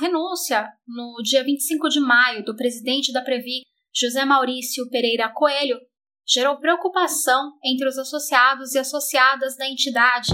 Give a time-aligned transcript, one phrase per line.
[0.00, 3.62] renúncia no dia 25 de maio do presidente da Previ,
[3.94, 5.78] José Maurício Pereira Coelho,
[6.26, 10.28] gerou preocupação entre os associados e associadas da entidade.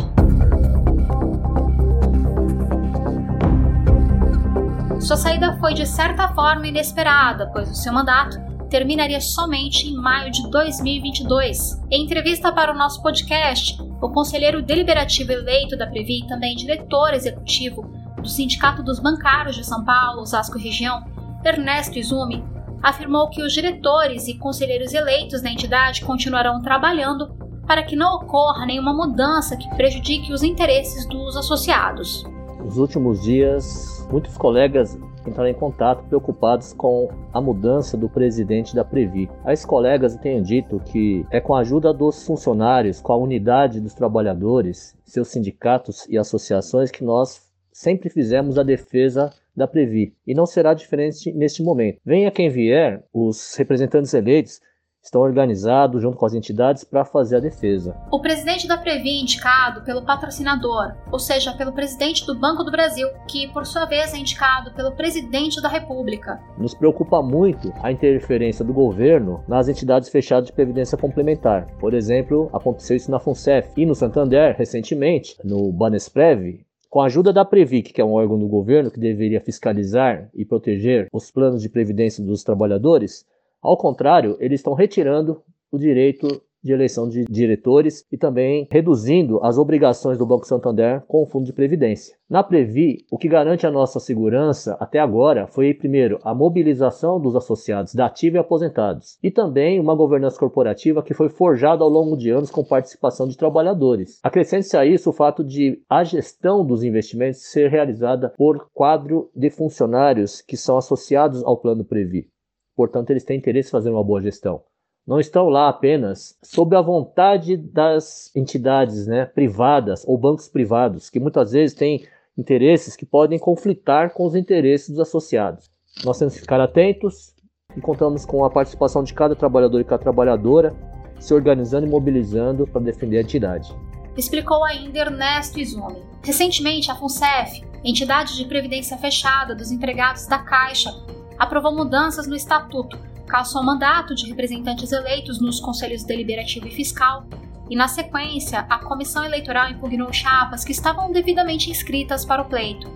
[5.01, 8.37] Sua saída foi de certa forma inesperada, pois o seu mandato
[8.69, 11.81] terminaria somente em maio de 2022.
[11.91, 17.94] Em entrevista para o nosso podcast, o conselheiro deliberativo eleito da Previ também diretor executivo
[18.25, 21.05] do Sindicato dos Bancários de São Paulo, Osasco Região,
[21.45, 22.43] Ernesto Izumi,
[22.83, 28.65] afirmou que os diretores e conselheiros eleitos da entidade continuarão trabalhando para que não ocorra
[28.65, 32.25] nenhuma mudança que prejudique os interesses dos associados.
[32.59, 38.85] Nos últimos dias, muitos colegas entraram em contato preocupados com a mudança do presidente da
[38.85, 39.31] Previ.
[39.45, 43.93] As colegas têm dito que é com a ajuda dos funcionários, com a unidade dos
[43.93, 47.44] trabalhadores, seus sindicatos e associações que nós
[47.75, 51.99] sempre fizemos a defesa da Previ e não será diferente neste momento.
[52.07, 54.61] Venha quem vier, os representantes eleitos
[55.03, 57.95] estão organizados junto com as entidades para fazer a defesa.
[58.11, 62.71] O presidente da Previ é indicado pelo patrocinador, ou seja, pelo presidente do Banco do
[62.71, 66.41] Brasil, que por sua vez é indicado pelo presidente da República.
[66.57, 71.67] Nos preocupa muito a interferência do governo nas entidades fechadas de previdência complementar.
[71.79, 76.65] Por exemplo, aconteceu isso na FUNCEF e no Santander recentemente, no Banesprev,
[76.95, 80.45] com a ajuda da Previc, que é um órgão do governo que deveria fiscalizar e
[80.45, 83.27] proteger os planos de previdência dos trabalhadores,
[83.61, 85.43] ao contrário, eles estão retirando
[85.73, 91.23] o direito de eleição de diretores e também reduzindo as obrigações do Banco Santander com
[91.23, 92.17] o Fundo de Previdência.
[92.29, 97.37] Na Previ, o que garante a nossa segurança até agora foi, primeiro, a mobilização dos
[97.37, 102.17] associados da ativa e aposentados, e também uma governança corporativa que foi forjada ao longo
[102.17, 104.19] de anos com participação de trabalhadores.
[104.23, 109.51] Acrescente-se a isso o fato de a gestão dos investimentos ser realizada por quadro de
[109.51, 112.29] funcionários que são associados ao plano Previ.
[112.75, 114.63] Portanto, eles têm interesse em fazer uma boa gestão.
[115.07, 121.21] Não estão lá apenas sob a vontade das entidades né, privadas ou bancos privados, que
[121.21, 122.07] muitas vezes têm
[122.39, 125.71] interesses que podem conflitar com os interesses dos associados.
[126.03, 127.35] Nós temos que ficar atentos
[127.77, 130.75] e contamos com a participação de cada trabalhador e cada trabalhadora
[131.21, 133.75] se organizando e mobilizando para defender a entidade.
[134.17, 136.03] Explicou ainda Ernesto Izumi.
[136.23, 140.91] Recentemente, a FUNCEF, entidade de previdência fechada dos empregados da Caixa,
[141.39, 142.99] aprovou mudanças no estatuto,
[143.35, 147.27] caso ao mandato de representantes eleitos nos conselhos deliberativo e fiscal,
[147.69, 152.89] e na sequência, a comissão eleitoral impugnou chapas que estavam devidamente inscritas para o pleito.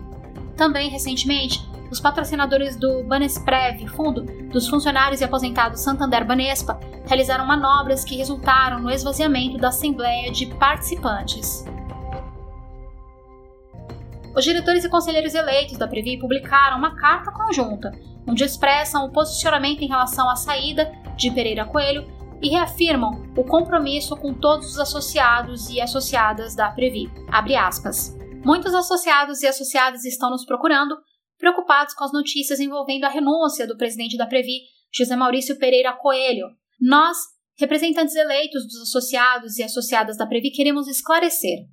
[0.57, 8.05] Também, recentemente, os patrocinadores do Banesprev, fundo dos funcionários e aposentados Santander Banespa, realizaram manobras
[8.05, 11.65] que resultaram no esvaziamento da assembleia de participantes.
[14.39, 17.91] Os diretores e conselheiros eleitos da Previ publicaram uma carta conjunta
[18.25, 22.07] onde expressam o posicionamento em relação à saída de Pereira Coelho
[22.41, 27.11] e reafirmam o compromisso com todos os associados e associadas da Previ.
[28.45, 30.97] Muitos associados e associadas estão nos procurando,
[31.37, 34.61] preocupados com as notícias envolvendo a renúncia do presidente da Previ,
[34.95, 36.47] José Maurício Pereira Coelho.
[36.81, 37.17] Nós,
[37.59, 41.67] representantes eleitos dos associados e associadas da Previ, queremos esclarecer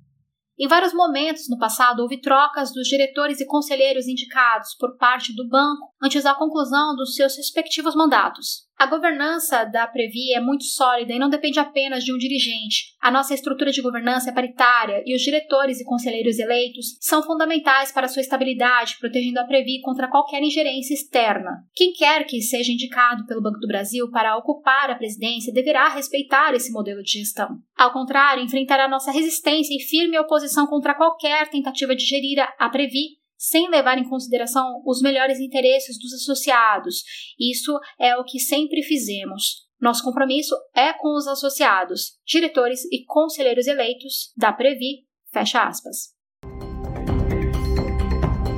[0.58, 5.48] em vários momentos no passado, houve trocas dos diretores e conselheiros indicados por parte do
[5.48, 8.65] banco antes da conclusão dos seus respectivos mandatos.
[8.78, 12.94] A governança da Previ é muito sólida e não depende apenas de um dirigente.
[13.00, 17.90] A nossa estrutura de governança é paritária e os diretores e conselheiros eleitos são fundamentais
[17.90, 21.64] para sua estabilidade, protegendo a Previ contra qualquer ingerência externa.
[21.74, 26.52] Quem quer que seja indicado pelo Banco do Brasil para ocupar a presidência deverá respeitar
[26.54, 27.58] esse modelo de gestão.
[27.74, 33.16] Ao contrário, enfrentará nossa resistência e firme oposição contra qualquer tentativa de gerir a Previ
[33.38, 37.02] sem levar em consideração os melhores interesses dos associados.
[37.38, 39.66] Isso é o que sempre fizemos.
[39.80, 45.04] Nosso compromisso é com os associados, diretores e conselheiros eleitos da Previ.
[45.32, 46.14] Fecha aspas.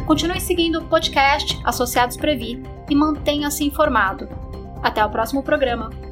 [0.06, 4.28] Continue seguindo o podcast Associados Previ e mantenha-se informado.
[4.82, 6.07] Até o próximo programa.